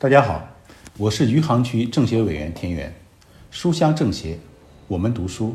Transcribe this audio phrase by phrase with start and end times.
[0.00, 0.48] 大家好，
[0.96, 2.90] 我是余杭区政协委员田园，
[3.50, 4.38] 书香政协，
[4.88, 5.54] 我们读书。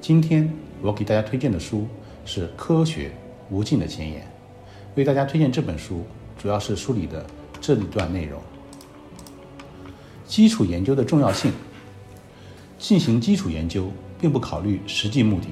[0.00, 1.86] 今天我给大家推荐的书
[2.24, 3.12] 是《科学
[3.50, 4.22] 无尽的前沿》，
[4.96, 6.04] 为大家推荐这本书，
[6.36, 7.24] 主要是书里的
[7.60, 8.42] 这一段内容：
[10.26, 11.52] 基础研究的重要性。
[12.80, 15.46] 进行基础研究并不考虑实际目的，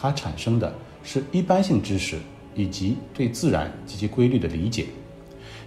[0.00, 0.74] 它产生的
[1.04, 2.18] 是一般性知识
[2.54, 4.86] 以及对自然及其规律的理解。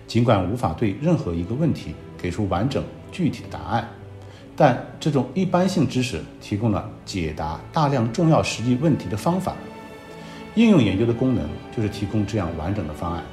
[0.08, 3.90] 尽管无法对任何一个问题给出完整具体的答案，
[4.56, 9.56] 但这种一般性知识提供了解答大量重要实际问题的方法。
[10.54, 13.24] 应用研究的功能就是提供这样完整的方案。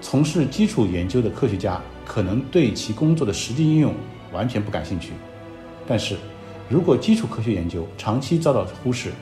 [0.00, 3.94] 从事基础研究的科学家可能对其工作的实际应用
[4.32, 5.12] 完全不感兴趣，
[5.86, 6.16] 但是
[6.68, 9.12] 如果基础科学研究长期遭到忽视，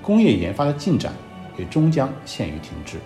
[0.00, 1.12] 工业研发的进展
[1.58, 2.98] 也终将陷于停滞。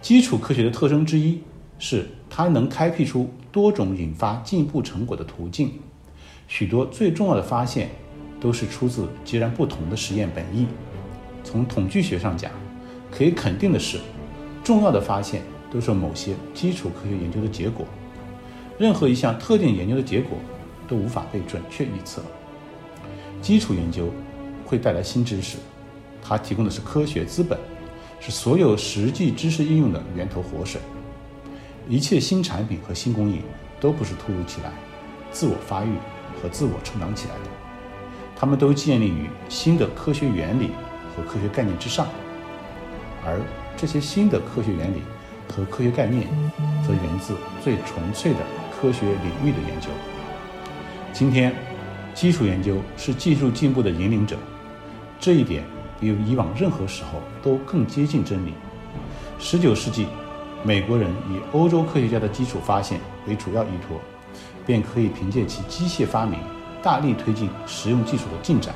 [0.00, 1.40] 基础科学的特征之一。
[1.84, 5.72] 是它能开辟出多种引发进步成果的途径，
[6.46, 7.90] 许多最重要的发现
[8.40, 10.68] 都是出自截然不同的实验本意。
[11.42, 12.52] 从统计学上讲，
[13.10, 13.98] 可以肯定的是，
[14.62, 17.84] 重要的发现都是某些基础科学研究的结果。
[18.78, 20.38] 任何一项特定研究的结果
[20.86, 22.22] 都无法被准确预测。
[23.40, 24.08] 基础研究
[24.64, 25.58] 会带来新知识，
[26.22, 27.58] 它提供的是科学资本，
[28.20, 30.80] 是所有实际知识应用的源头活水。
[31.88, 33.40] 一切新产品和新工艺
[33.80, 34.70] 都不是突如其来、
[35.30, 35.88] 自我发育
[36.40, 37.50] 和自我成长起来的，
[38.36, 40.70] 它们都建立于新的科学原理
[41.14, 42.06] 和科学概念之上，
[43.24, 43.40] 而
[43.76, 45.02] 这些新的科学原理
[45.48, 46.26] 和科学概念
[46.86, 48.38] 则源自最纯粹的
[48.70, 49.88] 科学领域的研究。
[51.12, 51.52] 今天，
[52.14, 54.36] 基础研究是技术进步的引领者，
[55.18, 55.64] 这一点
[56.00, 58.54] 比以往任何时候都更接近真理。
[59.40, 60.06] 十九世纪。
[60.64, 64.00] 美国人以欧洲科学家的基础发现为主要依托，
[64.64, 66.38] 便可以凭借其机械发明
[66.80, 68.72] 大力推进实用技术的进展。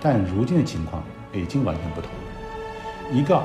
[0.00, 2.10] 但如今的情况已经完全不同。
[3.12, 3.42] 一个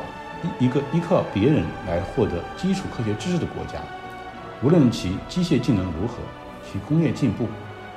[0.59, 3.79] 一一个依靠别人来获得基础科学知识的国家，
[4.63, 6.15] 无论其机械技能如何，
[6.63, 7.45] 其工业进步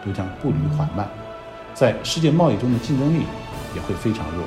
[0.04, 1.08] 都将步履缓慢，
[1.72, 3.22] 在世界贸易中的竞争力
[3.76, 4.44] 也会非常弱。